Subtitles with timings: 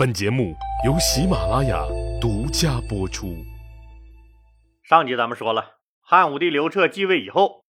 [0.00, 1.84] 本节目由喜马拉雅
[2.18, 3.44] 独家播出。
[4.82, 7.66] 上集咱们说了，汉武帝刘彻继位以后，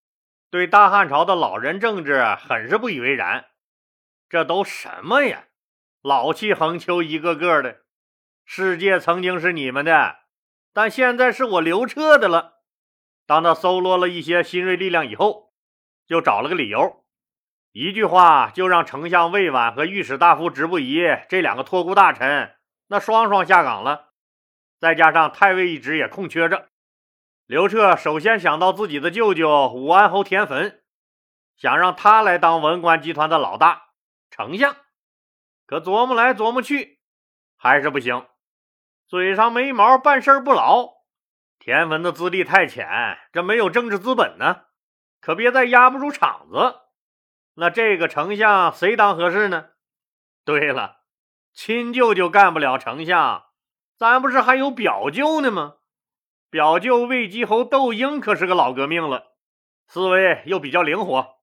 [0.50, 3.48] 对大汉朝的老人政治很是不以为然。
[4.30, 5.48] 这都什么呀？
[6.00, 7.82] 老气横秋，一个个的。
[8.46, 10.20] 世界曾经是你们的，
[10.72, 12.62] 但现在是我刘彻的了。
[13.26, 15.52] 当他搜罗了一些新锐力量以后，
[16.06, 17.01] 就找了个理由。
[17.72, 22.54] 一句话就让丞相魏婉和御史大夫直不疑这两个托孤大臣
[22.88, 24.10] 那双双下岗了，
[24.78, 26.68] 再加上太尉一职也空缺着，
[27.46, 30.82] 刘彻首先想到自己的舅舅武安侯田汾，
[31.56, 33.84] 想让他来当文官集团的老大
[34.30, 34.76] 丞相。
[35.64, 36.98] 可琢磨来琢磨去，
[37.56, 38.26] 还是不行，
[39.08, 40.90] 嘴上没毛，办事不牢。
[41.58, 42.86] 田汾的资历太浅，
[43.32, 44.64] 这没有政治资本呢，
[45.22, 46.80] 可别再压不住场子。
[47.54, 49.70] 那这个丞相谁当合适呢？
[50.44, 51.02] 对了，
[51.52, 53.44] 亲舅舅干不了丞相，
[53.96, 55.76] 咱不是还有表舅呢吗？
[56.48, 59.34] 表舅魏姬侯窦婴可是个老革命了，
[59.86, 61.36] 思维又比较灵活，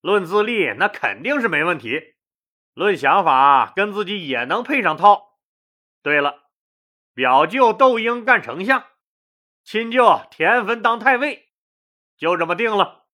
[0.00, 2.14] 论资历那肯定是没问题，
[2.72, 5.38] 论想法跟自己也能配上套。
[6.02, 6.44] 对了，
[7.12, 8.84] 表舅窦婴干丞相，
[9.62, 11.50] 亲舅田汾当太尉，
[12.16, 13.04] 就这么定了。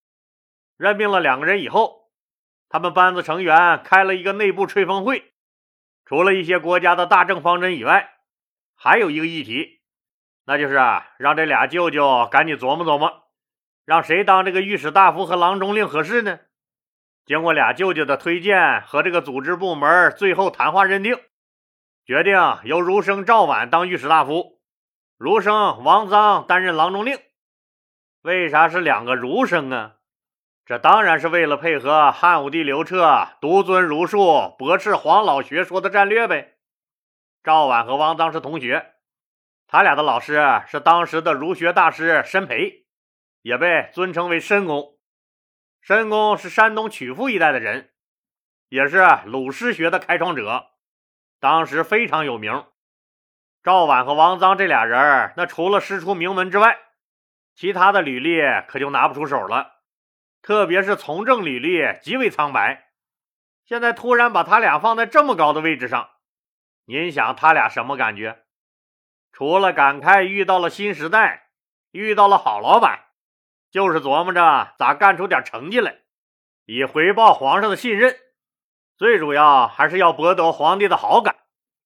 [0.76, 2.07] 任命了两个人以后。
[2.68, 5.32] 他们班子成员开了一个内部吹风会，
[6.04, 8.10] 除了一些国家的大政方针以外，
[8.74, 9.80] 还有一个议题，
[10.44, 13.24] 那就是啊，让这俩舅舅赶紧琢磨琢磨，
[13.84, 16.40] 让谁当这个御史大夫和郎中令合适呢？
[17.24, 21.14] 经过俩舅舅的推荐和这个组织部门最后谈话认定，
[22.06, 24.62] 决定由儒生赵绾当御史大夫，
[25.18, 27.18] 儒生王臧担任郎中令。
[28.22, 29.96] 为啥是两个儒生啊？
[30.68, 36.58] 这当然是为了配合汉武帝刘彻独尊儒术、驳斥黄老学说的战略呗。
[37.42, 38.92] 赵绾和王臧是同学，
[39.66, 42.84] 他俩的老师是当时的儒学大师申培，
[43.40, 44.98] 也被尊称为申公。
[45.80, 47.92] 申公是山东曲阜一带的人，
[48.68, 50.66] 也是鲁师学的开创者，
[51.40, 52.66] 当时非常有名。
[53.62, 56.78] 赵绾和王臧这俩人，那除了师出名门之外，
[57.54, 59.77] 其他的履历可就拿不出手了。
[60.42, 62.90] 特别是从政履历极为苍白，
[63.64, 66.10] 现在突然把他俩放在这么高的位置上，
[66.86, 68.44] 您想他俩什么感觉？
[69.32, 71.50] 除了感慨遇到了新时代，
[71.90, 73.06] 遇到了好老板，
[73.70, 76.00] 就是琢磨着咋干出点成绩来，
[76.64, 78.16] 以回报皇上的信任。
[78.96, 81.36] 最主要还是要博得皇帝的好感，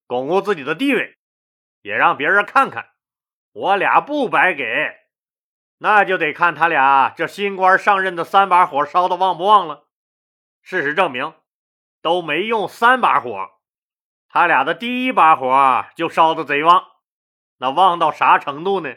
[0.07, 1.19] 巩固自己的地位，
[1.83, 2.91] 也让别人看看
[3.53, 5.02] 我俩不白给。
[5.83, 9.89] 那就得看他俩这新官上任的三把火烧的旺不旺了。
[10.63, 11.35] 事实证明，
[12.01, 13.51] 都没用三把火，
[14.29, 16.85] 他俩的第一把火就烧的贼旺。
[17.59, 18.95] 那旺到啥程度呢？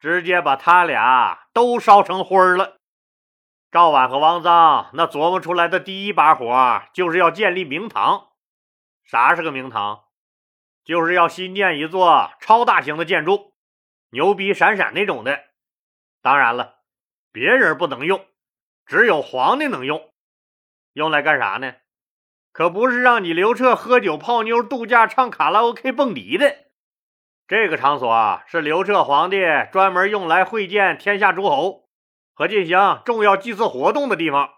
[0.00, 2.78] 直接把他俩都烧成灰了。
[3.70, 8.30] 赵婉和王臧那琢磨出来的第一把火，就是要建立明堂。
[9.04, 10.06] 啥是个明堂？
[10.82, 13.52] 就是要新建一座超大型的建筑，
[14.10, 15.49] 牛逼闪闪那种的。
[16.22, 16.80] 当然了，
[17.32, 18.26] 别人不能用，
[18.86, 20.12] 只有皇帝能用。
[20.92, 21.74] 用来干啥呢？
[22.52, 26.66] 可不是让你刘彻喝酒、泡妞、度假、唱卡拉 OK、蹦迪的。
[27.46, 29.38] 这个场所啊，是刘彻皇帝
[29.72, 31.88] 专门用来会见天下诸侯
[32.34, 34.50] 和进行重要祭祀活动的地方，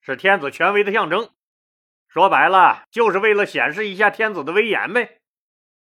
[0.00, 1.30] 是天子权威的象征。
[2.08, 5.22] 说白了，就是为了显示一下天子的威严呗。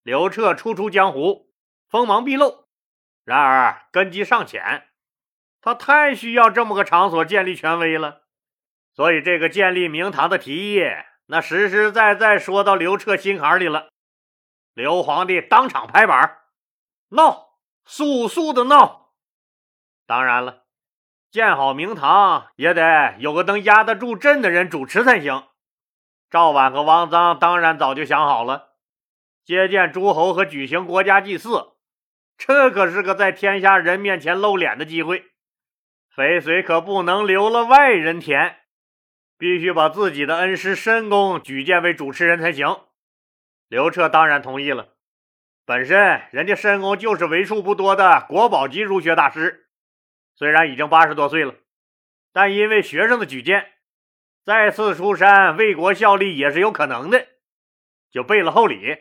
[0.03, 1.51] 刘彻初出江湖，
[1.89, 2.64] 锋芒毕露。
[3.25, 4.89] 然而根基尚浅，
[5.61, 8.25] 他太需要这么个场所建立权威了，
[8.93, 10.83] 所以这个建立明堂的提议，
[11.27, 13.89] 那实实在在说到刘彻心坎里了。
[14.75, 16.39] 刘皇帝当场拍板，
[17.11, 19.15] 闹，速速的闹。
[20.07, 20.65] 当然了，
[21.31, 25.45] 建好明堂也得有个能压得住阵的人主持才行。
[26.29, 28.75] 赵绾和王臧当然早就想好了，
[29.45, 31.74] 接见诸侯和举行国家祭祀。
[32.37, 35.33] 这可是个在天下人面前露脸的机会，
[36.15, 38.59] 肥水可不能流了外人田，
[39.39, 42.67] 必须把自己的恩师申公举荐为主持人才行。
[43.69, 44.95] 刘彻当然同意了。
[45.65, 49.69] 本身人家申公就是为数不多的国宝级儒学大师，
[50.35, 51.55] 虽然已经八十多岁了，
[52.33, 53.73] 但因为学生的举荐，
[54.45, 57.29] 再次出山为国效力也是有可能的。
[58.11, 58.99] 就备了厚礼，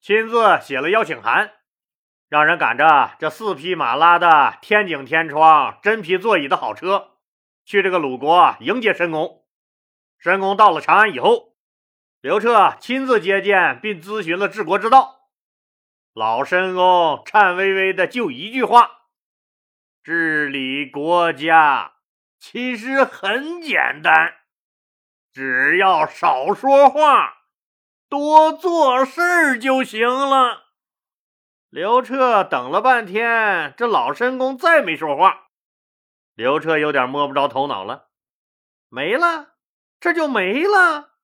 [0.00, 1.52] 亲自写了邀请函。
[2.32, 7.18] 让人赶着这四匹马拉的天井天窗、真皮座椅的好车，
[7.66, 9.44] 去这个鲁国迎接申公。
[10.16, 11.58] 申公到了长安以后，
[12.22, 15.28] 刘彻亲自接见并咨询了治国之道。
[16.14, 19.02] 老申公颤巍巍的就一句话
[20.02, 21.96] ：“治理国家
[22.38, 24.36] 其实很简单，
[25.34, 27.42] 只要少说话，
[28.08, 30.62] 多做事就行了。”
[31.72, 35.46] 刘彻等了半天，这老申公再没说话。
[36.34, 38.10] 刘彻有点摸不着头脑了，
[38.90, 39.54] 没了，
[39.98, 41.14] 这就没了。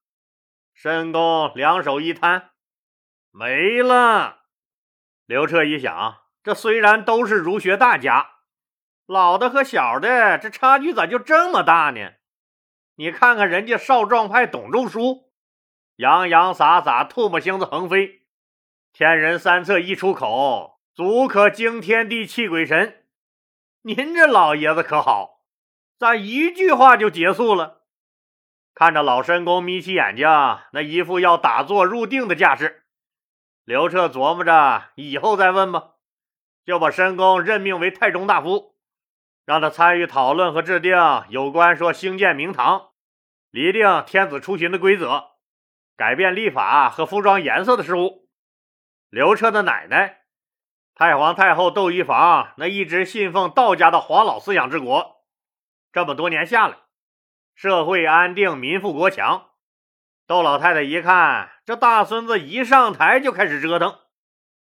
[0.73, 2.49] 申公两手一摊，
[3.29, 4.39] 没了。
[5.27, 8.37] 刘彻一想，这虽然都是儒学大家，
[9.05, 12.13] 老的和小的这差距咋就这么大呢？
[12.95, 15.31] 你看看人家少壮派董仲舒，
[15.97, 18.18] 洋洋洒洒，唾沫星子横飞，
[18.91, 23.05] 天人三策一出口，足可惊天地泣鬼神。
[23.83, 25.41] 您这老爷子可好，
[25.97, 27.83] 咋一句话就结束了？
[28.73, 30.27] 看着老申公眯起眼睛，
[30.73, 32.83] 那一副要打坐入定的架势，
[33.63, 35.91] 刘彻琢磨着以后再问吧，
[36.65, 38.75] 就把申公任命为太中大夫，
[39.45, 40.93] 让他参与讨论和制定
[41.29, 42.89] 有关说兴建明堂、
[43.49, 45.31] 厘定天子出巡的规则、
[45.95, 48.28] 改变历法和服装颜色的事务。
[49.09, 50.21] 刘彻的奶奶
[50.93, 55.23] 太皇太后窦漪房，那一直信奉道家的黄老思想治国，
[55.91, 56.77] 这么多年下来。
[57.55, 59.47] 社会安定，民富国强。
[60.27, 63.97] 窦老太太一看，这大孙子一上台就开始折腾，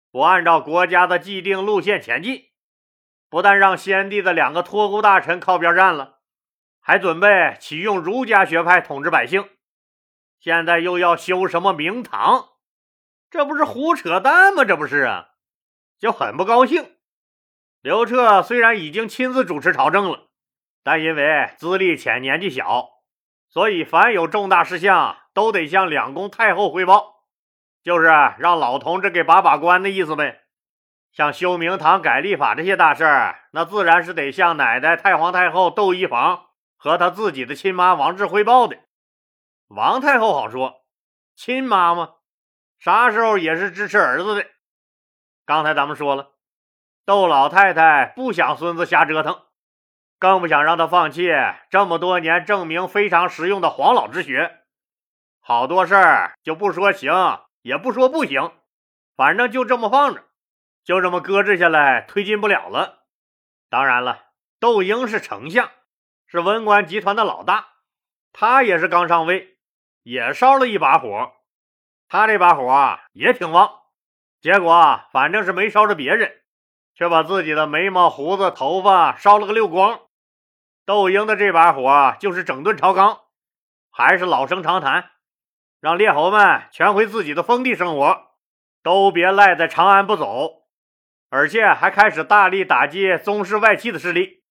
[0.09, 2.45] 不按照国家的既定路线前进，
[3.29, 6.19] 不但让先帝的两个托孤大臣靠边站了，
[6.79, 9.49] 还准备启用儒家学派统治百姓。
[10.39, 12.49] 现在又要修什么明堂，
[13.29, 14.65] 这不是胡扯淡吗？
[14.65, 15.29] 这不是啊，
[15.97, 16.95] 就很不高兴。
[17.81, 20.27] 刘彻虽然已经亲自主持朝政了。
[20.81, 22.89] 但因为资历浅、年纪小，
[23.49, 27.25] 所以凡有重大事项都得向两宫太后汇报，
[27.83, 30.45] 就是让老同志给把把关的意思呗。
[31.11, 36.45] 像修明堂、改历法这些大事儿，那自然是得向奶奶太皇太后窦漪房
[36.77, 38.77] 和他自己的亲妈王氏汇报的。
[39.67, 40.85] 王太后好说，
[41.35, 42.13] 亲妈妈
[42.79, 44.47] 啥时候也是支持儿子的。
[45.45, 46.31] 刚才咱们说了，
[47.05, 49.43] 窦老太太不想孙子瞎折腾。
[50.17, 51.31] 更不想让他放弃
[51.69, 54.65] 这么多年证明非常实用的黄老之学，
[55.39, 57.13] 好多事儿就不说行，
[57.61, 58.51] 也不说不行，
[59.15, 60.25] 反正就这么放着，
[60.83, 63.05] 就这么搁置下来，推进不了了。
[63.69, 64.25] 当然了，
[64.59, 65.71] 窦婴是丞相，
[66.27, 67.67] 是文官集团的老大，
[68.33, 69.57] 他也是刚上位，
[70.03, 71.31] 也烧了一把火，
[72.11, 73.81] 他这把火也挺旺，
[74.41, 76.41] 结果反正是没烧着别人，
[76.95, 79.99] 却把自己的眉毛、胡子、头发烧了个溜光。
[80.87, 83.21] 窦婴的这把火就是整顿朝纲，
[83.91, 85.11] 还是老生常谈，
[85.79, 88.31] 让列侯们全回自己的封地生活，
[88.81, 90.63] 都别赖在长安不走，
[91.29, 94.43] 而且还开始大力打击宗室外戚的势力，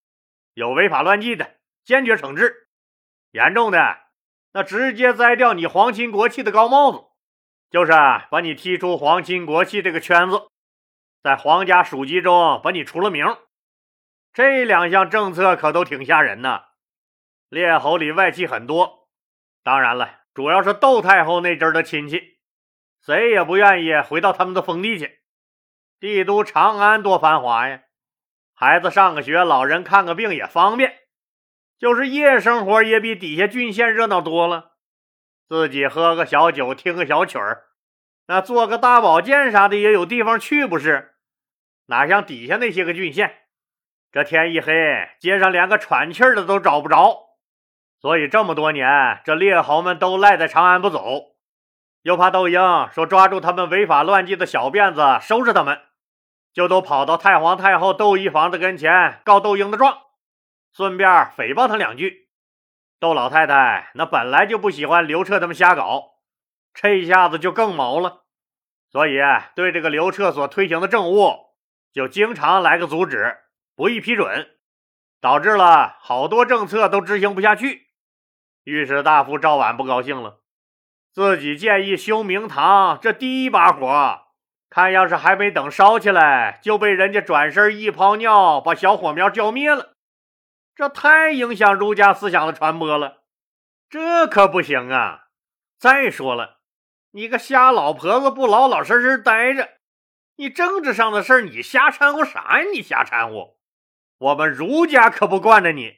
[0.55, 2.69] 有违法乱纪的，坚决惩治；
[3.33, 3.99] 严重的，
[4.53, 7.08] 那直接摘掉你皇亲国戚的高帽子，
[7.71, 7.93] 就是
[8.31, 10.49] 把你踢出皇亲国戚这个圈子，
[11.23, 13.27] 在皇家属籍中把你除了名。
[14.33, 16.67] 这两项政策可都挺吓人呐！
[17.49, 19.09] 列侯里外戚很多，
[19.63, 22.39] 当然了，主要是窦太后那阵的亲戚，
[23.05, 25.21] 谁也不愿意回到他们的封地去。
[26.01, 27.83] 帝都长安多繁华呀，
[28.55, 30.95] 孩子上个学，老人看个病也方便，
[31.79, 34.68] 就是夜生活也比底下郡县热闹多了。
[35.49, 37.69] 自己喝个小酒，听个小曲儿，
[38.27, 41.15] 那做个大保健啥的也有地方去，不是？
[41.87, 43.35] 哪像底下那些个郡县？
[44.13, 44.75] 这天一黑，
[45.19, 47.31] 街上连个喘气儿的都找不着，
[47.99, 51.37] 所以这么多年，这列侯们都赖在长安不走，
[52.03, 52.61] 又怕窦婴
[52.93, 55.81] 说抓住他们违法乱纪的小辫子收拾他们，
[56.53, 59.97] 就都跑到太皇太后窦漪房的跟前告窦婴的状，
[60.75, 62.28] 顺便诽谤他两句。
[63.01, 66.15] 窦老太太那本来就不喜欢刘彻他们瞎搞，
[66.75, 68.25] 这一下子就更毛了，
[68.91, 69.19] 所以
[69.55, 71.55] 对这个刘彻所推行的政务，
[71.93, 73.39] 就经常来个阻止。
[73.77, 74.49] 不易批准，
[75.21, 77.87] 导致了好多政策都执行不下去。
[78.65, 80.41] 御史大夫赵绾不高兴了，
[81.13, 84.19] 自己建议修明堂，这第一把火，
[84.69, 89.98] 看样是还没等烧起来，就被人家转身一泡尿把小火苗浇灭了。
[90.79, 93.25] 这太影响儒家思想的传播了，
[93.91, 95.25] 这可不行啊！
[95.77, 96.61] 再说了，
[97.11, 99.71] 你个瞎老婆子不老老实实待着，
[100.37, 102.69] 你政治上的事儿你瞎掺和啥呀？
[102.73, 103.57] 你瞎掺和！
[104.19, 105.97] 我们儒家可不惯着你，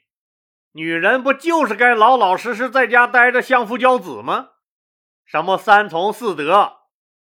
[0.73, 4.53] 女人不就是该老老实实在家待着，相夫教子吗？
[5.27, 6.79] 什么三从四德，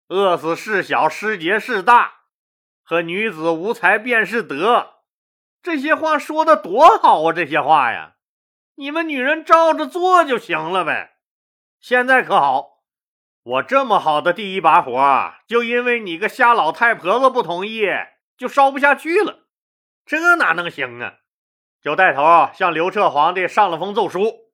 [0.08, 2.20] 饿死事小，失节事大，
[2.82, 4.99] 和女子无才便是德，
[5.62, 7.32] 这些话说的多好啊！
[7.32, 8.14] 这些话呀，
[8.76, 11.18] 你们女人照着做就行了呗。
[11.80, 12.82] 现在可好，
[13.42, 17.86] 我这么好的第一把火，就因为你个瞎老太婆子不同意，
[18.36, 19.40] 就烧不下去了。
[20.06, 21.14] 这哪能行啊？
[21.82, 24.50] 就带头向刘彻皇帝上了封奏书，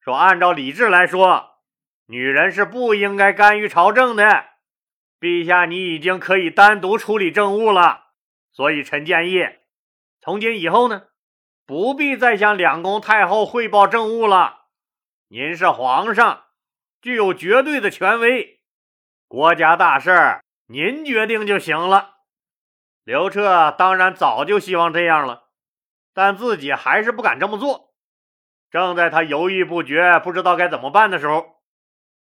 [0.00, 1.58] 说按照礼制来说，
[2.06, 4.46] 女人是不应该干预朝政的。
[5.20, 8.08] 陛下，你已经可以单独处理政务了，
[8.52, 9.46] 所以臣建议，
[10.22, 11.04] 从今以后呢，
[11.66, 14.66] 不必再向两宫太后汇报政务了。
[15.28, 16.44] 您是皇上。
[17.00, 18.60] 具有绝对的权威，
[19.26, 22.16] 国家大事您决定就行了。
[23.04, 25.44] 刘彻当然早就希望这样了，
[26.12, 27.94] 但自己还是不敢这么做。
[28.70, 31.62] 正在他犹豫不决、不知道该怎么办的时候，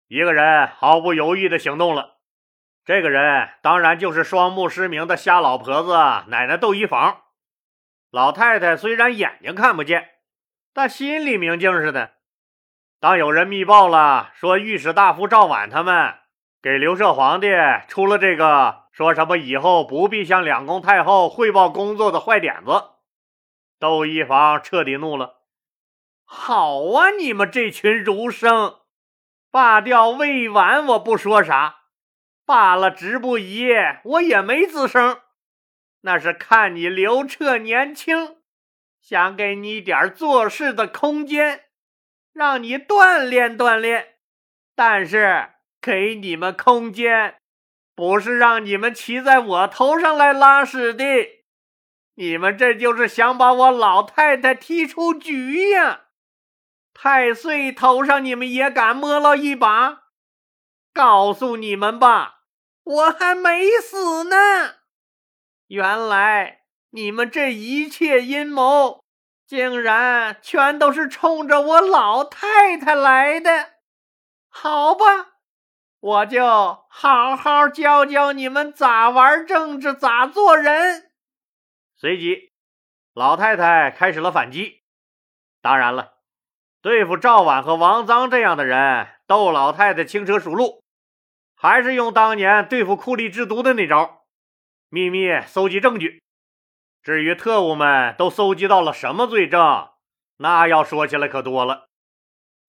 [0.08, 2.18] 一个人毫不犹豫的行动了。
[2.84, 5.94] 这个人当然就是双目失明的瞎老婆子
[6.28, 7.22] 奶奶窦漪房。
[8.16, 10.08] 老太太虽然眼睛看不见，
[10.72, 12.12] 但心里明镜似的。
[12.98, 16.14] 当有人密报了，说御史大夫赵绾他们
[16.62, 17.48] 给刘彻皇帝
[17.88, 22.70] 出了这个说什么以后不必向两宫太后汇报工作的坏点子，
[23.78, 25.42] 窦漪房彻底怒了。
[26.24, 28.76] 好啊，你们这群儒生，
[29.50, 31.80] 罢掉魏婉我不说啥，
[32.46, 35.20] 罢了直不疑我也没吱声，
[36.06, 38.36] 那是看你刘彻年轻，
[39.00, 41.64] 想给你点做事的空间。
[42.32, 44.18] 让你锻炼锻炼，
[44.76, 47.38] 但是给你们空间，
[47.96, 51.04] 不是让你们骑在我头上来拉屎的。
[52.14, 56.02] 你们这就是想把我老太太踢出局呀！
[56.94, 60.04] 太岁头上你们也敢摸了一把？
[60.94, 62.42] 告诉你们吧，
[62.84, 64.75] 我还没死呢。
[65.66, 69.00] 原来你们这一切阴谋。
[69.46, 73.74] 竟然全都是冲着我老太太来的，
[74.48, 75.04] 好吧，
[76.00, 76.44] 我就
[76.88, 81.12] 好好教教你们咋玩政治，咋做人。
[81.94, 82.50] 随即，
[83.14, 84.82] 老太太开始了反击。
[85.62, 86.14] 当然了，
[86.82, 90.82] 对付赵婉和王臧这样的人，窦老太太轻车熟路，
[91.54, 94.25] 还是用当年对付酷吏之毒的那招，
[94.88, 96.22] 秘密搜集证据。
[97.02, 99.90] 至于特务们都搜集到了什么罪证，
[100.38, 101.88] 那要说起来可多了。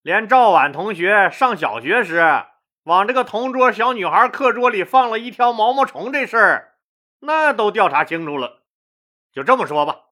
[0.01, 2.45] 连赵婉同学上小学时
[2.83, 6.75] 往这个同桌小女孩课桌里放了一条毛毛虫这事儿，
[7.19, 8.63] 那都调查清楚了。
[9.31, 10.05] 就这么说吧，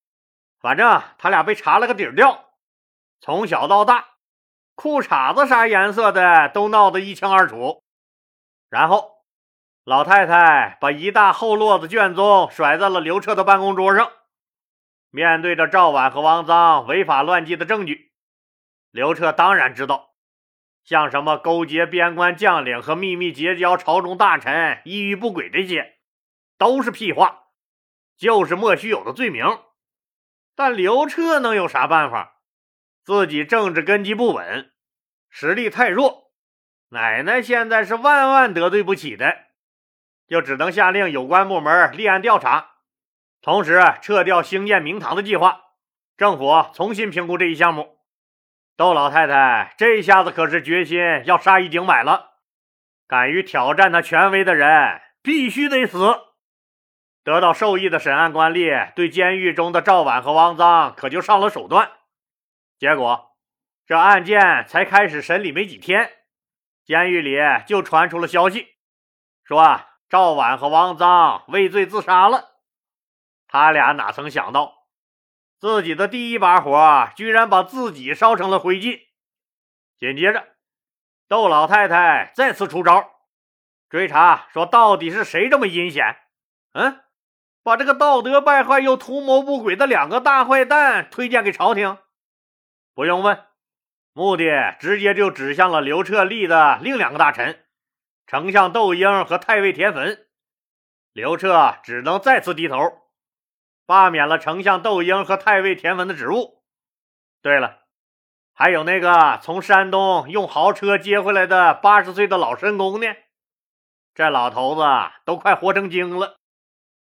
[0.60, 2.50] 反正他俩被查了个底儿掉。
[3.22, 4.10] 从小到大，
[4.76, 7.82] 裤衩子啥颜色的都闹得一清二楚。
[8.70, 9.15] 然后。
[9.86, 14.12] 老太太把一大厚摞子卷宗甩在了刘彻的办公桌上。
[15.12, 18.12] 面对着赵婉和王臧违法乱纪的证据，
[18.90, 20.16] 刘彻当然知道，
[20.84, 26.00] 像什么勾结边关将领和秘密结交朝中大臣、意欲不轨这些，
[26.58, 27.44] 都是屁话，
[28.18, 29.46] 就是莫须有的罪名。
[30.56, 32.42] 但刘彻能有啥办法？
[33.04, 34.72] 自己政治根基不稳，
[35.30, 36.32] 实力太弱，
[36.90, 39.45] 奶奶现在是万万得罪不起的。
[40.28, 42.72] 就只能下令有关部门立案调查，
[43.42, 45.62] 同时撤掉兴建明堂的计划。
[46.18, 48.00] 政府重新评估这一项目。
[48.76, 52.32] 窦老太太这下子可是决心要杀一儆百了，
[53.08, 55.98] 敢于挑战他权威的人必须得死。
[57.24, 61.92] 得到授意的审案官吏对监狱中的赵婉和王臧可就上了手段。
[62.78, 63.36] 结果，
[63.86, 66.12] 这案件才开始审理没几天，
[66.84, 68.76] 监狱里就传出了消息，
[69.44, 69.92] 说啊。
[70.10, 72.56] 赵婉和王臧畏罪自杀了。
[73.48, 74.88] 他俩哪曾想到，
[75.60, 79.00] 自己的第一把火居然把自己烧成了灰烬。
[79.98, 80.46] 紧接着，
[81.28, 83.12] 窦老太太再次出招，
[83.90, 86.18] 追查说到底是谁这么阴险？
[86.74, 87.02] 嗯，
[87.64, 91.98] 把这个道德败坏又图谋不轨的两个大坏蛋推荐给朝廷。
[92.94, 93.46] 不用问，
[94.14, 97.65] 目的直接就指向了刘彻立的另两个大臣。
[98.28, 100.26] 丞相窦婴和太尉田汾，
[101.14, 102.76] 刘彻只能再次低头，
[103.86, 106.64] 罢免了丞相窦婴和太尉田汾的职务。
[107.44, 107.84] 对了，
[108.54, 113.08] 还有那个从山东用豪车接回来的八十岁的老申公呢？
[114.16, 114.82] 这老头子
[115.24, 116.38] 都快活成精了！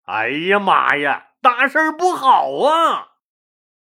[0.06, 3.12] 哎呀妈呀，大事不好啊！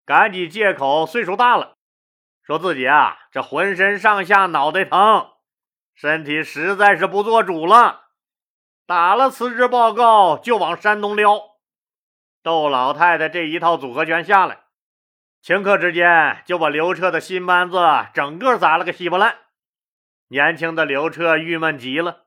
[0.06, 1.76] 赶紧借口岁数大了，
[2.44, 5.37] 说自己啊这浑身上下脑袋疼。
[6.00, 8.10] 身体实在是不做主了，
[8.86, 11.42] 打了辞职报告就往山东撩。
[12.44, 14.60] 窦老太太这一套组合拳下来，
[15.44, 17.80] 顷刻之间就把刘彻的新班子
[18.14, 19.40] 整个砸了个稀巴烂。
[20.28, 22.26] 年轻的刘彻郁闷极了，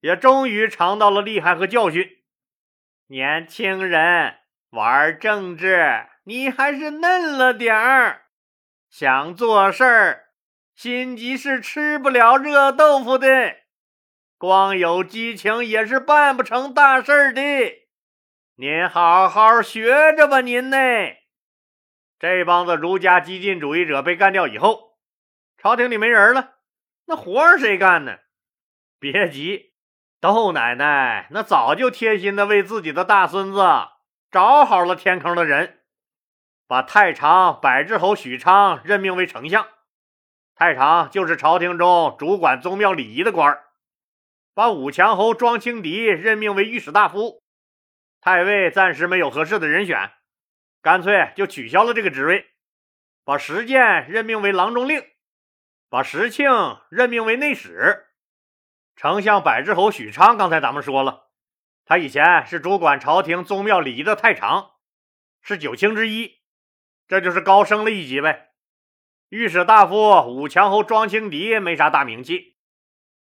[0.00, 2.06] 也终于尝到了厉害和教训。
[3.06, 4.36] 年轻人
[4.72, 8.26] 玩政治，你还是嫩了点儿。
[8.90, 10.27] 想做事儿，
[10.78, 13.28] 心急是吃不了热豆腐的。
[14.38, 17.42] 光有激情也是办不成大事的。
[18.54, 20.76] 您好好学着吧，您呢？
[22.20, 24.96] 这帮子儒家激进主义者被干掉以后，
[25.60, 26.58] 朝廷里没人了。
[27.06, 28.18] 那活儿谁干呢？
[29.00, 29.72] 别急，
[30.20, 33.66] 窦奶奶那早就贴心的为自己的大孙子
[34.30, 35.80] 找好了天坑的人，
[36.68, 39.66] 把太常百志侯许昌任命为丞相。
[40.58, 43.66] 太常就是朝廷中主管宗庙礼仪的官儿。
[44.54, 47.44] 把武强侯庄清迪任命为御史大夫。
[48.20, 50.10] 太尉暂时没有合适的人选，
[50.82, 52.44] 干脆就取消了这个职位，
[53.22, 55.06] 把石建任命为郎中令。
[55.88, 56.50] 把石庆
[56.90, 58.08] 任命为内史，
[58.96, 61.28] 丞相百志侯许昌，刚才咱们说了，
[61.84, 64.72] 他以前是主管朝廷宗庙礼仪的太常，
[65.40, 66.40] 是九卿之一，
[67.06, 68.47] 这就是高升了一级呗。
[69.30, 72.56] 御史大夫武强侯庄清迪没啥大名气，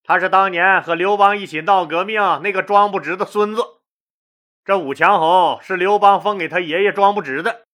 [0.03, 3.63] 他是当年和刘邦一起闹革命那个庄不直的孙子。
[4.65, 7.67] 这武强侯是刘邦封给他爷爷庄不直的，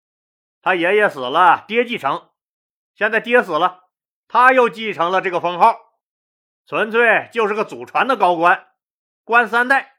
[0.61, 2.30] 他爷爷死了，爹继承，
[2.97, 3.85] 现在爹死了。
[4.26, 5.76] 他又继承了这个封号，
[6.66, 8.66] 纯粹就是个祖传的高官，
[9.23, 9.99] 官三代。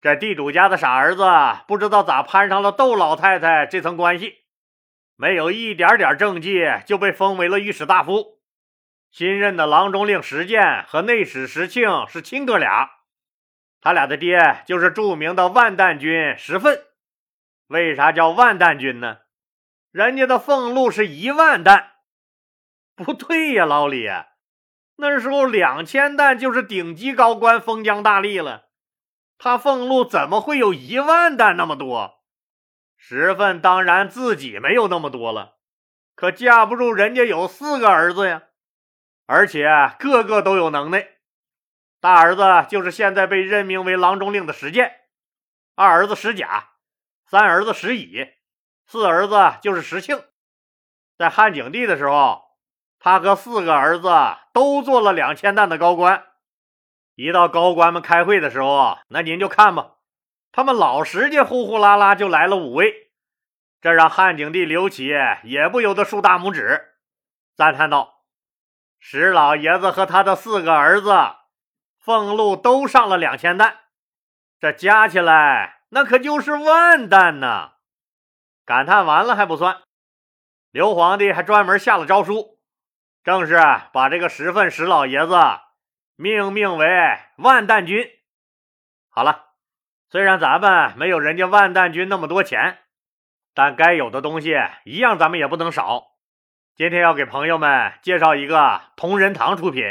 [0.00, 1.22] 这地主家的傻儿子
[1.68, 4.41] 不知道咋攀上了窦老太太这层关系，
[5.16, 8.40] 没有一点点政绩就被封为了御史大夫。
[9.10, 12.90] 新任的郎中令石建和内史石庆是亲哥俩，
[13.80, 16.82] 他俩的爹就是著名的万旦军石奋。
[17.66, 19.18] 为啥叫万旦军呢？
[19.90, 21.90] 人家的俸禄是一万担。
[22.96, 24.08] 不对呀，老李，
[24.96, 28.68] 那时候两千担就是顶级高官封疆大吏了，
[29.36, 32.21] 他俸禄怎么会有一万担那么多？
[33.04, 35.56] 十份当然自己没有那么多了，
[36.14, 38.44] 可架不住人家有四个儿子呀，
[39.26, 39.66] 而且
[39.98, 41.08] 个个都有能耐。
[42.00, 44.92] 大儿子就是现在被任命为郎中令的石建，
[45.74, 46.70] 二儿子石甲，
[47.26, 48.28] 三儿子石乙，
[48.86, 50.22] 四儿子就是石庆。
[51.18, 52.42] 在汉景帝的时候。
[53.04, 54.08] 他和四个儿子
[54.52, 56.24] 都做了两千担的高官，
[57.16, 59.94] 一到高官们开会的时候，那您就看吧，
[60.52, 63.10] 他们老石家呼呼啦啦就来了五位，
[63.80, 65.10] 这让汉景帝刘启
[65.44, 66.92] 也不由得竖大拇指，
[67.56, 68.24] 赞叹道
[69.00, 71.10] ：“石老爷子和他的四个儿子
[71.98, 73.78] 俸禄都上了两千担，
[74.60, 77.72] 这加起来那可就是万担呐！”
[78.64, 79.82] 感叹完了还不算，
[80.70, 82.60] 刘皇帝还专门下了诏书。
[83.24, 83.56] 正是
[83.92, 85.36] 把这个石份石老爷子
[86.16, 88.04] 命名为万担军。
[89.08, 89.51] 好了，
[90.12, 92.80] 虽然咱们没有人家万担军那么多钱，
[93.54, 96.08] 但该有的东西一样咱们也不能少。
[96.76, 99.82] 今天要给朋友们介绍一个同仁堂出品，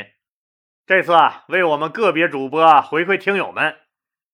[0.85, 3.79] 这次为我们个别主播回馈听友们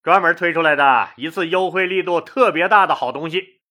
[0.04, 3.62] 专门推出来的一次优惠力度特别大的好东西，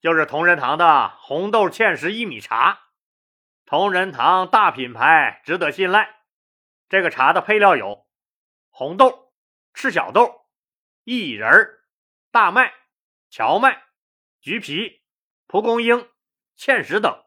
[0.00, 2.80] 就是同仁堂的红豆芡实薏米茶。
[3.66, 6.08] 同仁堂大品牌，值得信赖。
[6.88, 8.04] 这个茶的配料有
[8.68, 9.32] 红豆、
[9.72, 10.41] 赤小豆、
[11.04, 11.50] 薏仁、
[12.30, 12.72] 大麦、
[13.28, 13.82] 荞麦、
[14.40, 15.02] 橘皮、
[15.48, 16.08] 蒲公英、
[16.56, 17.24] 芡实等。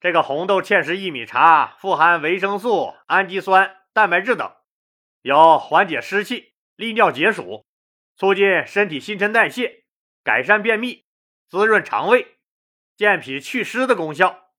[0.00, 4.52] 这个红豆芡实薏米茶富含维生素、氨基酸、蛋白质等，
[5.22, 7.66] 有缓解湿气、利尿解暑、
[8.16, 9.84] 促进身体新陈代谢、
[10.24, 11.06] 改善便秘、
[11.48, 12.38] 滋润肠胃、
[12.96, 14.50] 健脾祛湿的功效。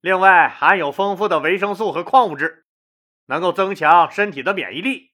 [0.00, 2.66] 另外含有丰富的维生素和矿物质，
[3.26, 5.11] 能够增强身体的免疫力。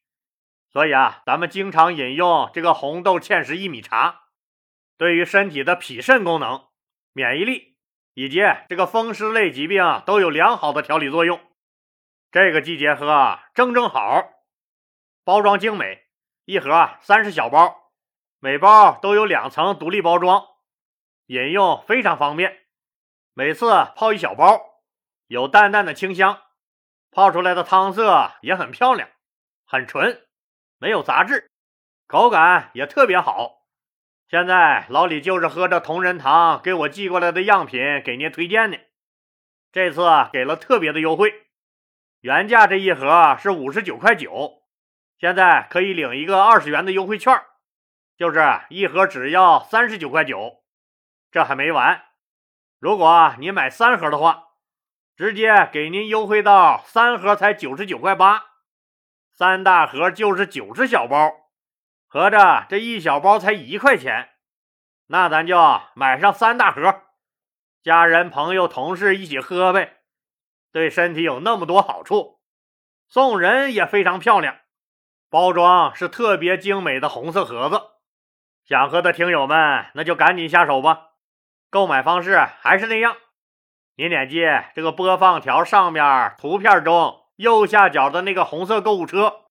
[0.70, 4.24] 所以啊，咱们经常饮用这个红豆芡实薏米茶，
[4.96, 6.68] 对于身体的脾肾功能、
[7.12, 7.76] 免疫力
[8.14, 11.40] 以及这个风湿类疾病啊都有良好的调理作用。
[12.30, 14.30] 这个季节喝正正好。
[15.24, 16.06] 包装精美，
[16.44, 17.92] 一盒三十小包，
[18.38, 20.46] 每包都有两层独立包装，
[21.26, 22.66] 饮用非常方便。
[23.34, 24.64] 每次泡一小包。
[25.26, 26.40] 有淡淡的清香，
[27.10, 29.10] 泡出来的汤色也很漂亮，
[29.66, 30.26] 很纯，
[30.78, 31.50] 没有杂质，
[32.06, 33.66] 口感也特别好。
[34.28, 38.76] 现在老李就是喝着同仁堂给我寄过来的样品给您推荐呢，
[39.72, 41.46] 这次给了特别的优惠，
[42.20, 44.62] 原价这一盒是五十九块九，
[45.18, 47.34] 现在可以领一个二十元的优惠券，
[48.16, 50.62] 就是一盒只要三十九块九。
[51.30, 52.04] 这还没完，
[52.78, 54.44] 如果你买三盒的话，
[55.16, 58.47] 直接给您优惠到三盒才九十九块八，
[59.38, 61.32] 三大盒就是九十小包，
[62.08, 64.30] 合着这一小包才一块钱。
[65.06, 65.56] 那咱就
[65.94, 67.02] 买上三大盒，
[67.80, 69.98] 家人、朋友、同事一起喝呗，
[70.72, 72.40] 对身体有那么多好处。
[73.06, 74.56] 送人也非常漂亮，
[75.30, 77.80] 包装是特别精美的红色盒子。
[78.64, 81.10] 想喝的听友们，那就赶紧下手吧。
[81.70, 83.16] 购买方式还是那样，
[83.94, 89.44] 您点击这个播放条上面图片中右下角的那个红色购物车，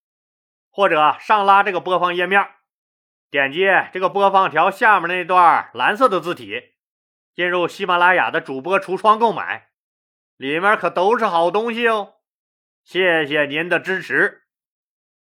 [0.69, 2.45] 或者上拉这个播放页面。
[3.32, 6.73] 点击这个播放条下面那段蓝色的字体，
[7.34, 9.69] 进入喜马拉雅的主播橱窗购买，
[10.36, 12.15] 里面可都是好东西哦！
[12.84, 14.46] 谢谢您的支持。